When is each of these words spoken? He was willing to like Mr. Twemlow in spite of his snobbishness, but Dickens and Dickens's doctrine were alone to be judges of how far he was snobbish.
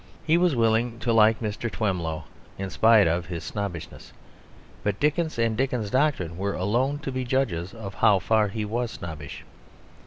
He 0.23 0.35
was 0.35 0.55
willing 0.55 0.97
to 1.01 1.13
like 1.13 1.41
Mr. 1.41 1.71
Twemlow 1.71 2.23
in 2.57 2.71
spite 2.71 3.05
of 3.05 3.27
his 3.27 3.43
snobbishness, 3.43 4.13
but 4.83 4.99
Dickens 4.99 5.37
and 5.37 5.55
Dickens's 5.55 5.91
doctrine 5.91 6.39
were 6.39 6.55
alone 6.55 6.97
to 7.03 7.11
be 7.11 7.23
judges 7.23 7.71
of 7.75 7.93
how 7.93 8.17
far 8.17 8.47
he 8.47 8.65
was 8.65 8.89
snobbish. 8.89 9.45